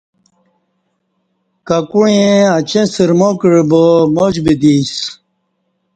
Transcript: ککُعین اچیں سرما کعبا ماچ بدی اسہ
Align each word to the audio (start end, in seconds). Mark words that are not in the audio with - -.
ککُعین 1.67 2.43
اچیں 2.57 2.87
سرما 2.93 3.29
کعبا 3.39 3.83
ماچ 4.15 4.35
بدی 4.45 4.73
اسہ 4.79 5.05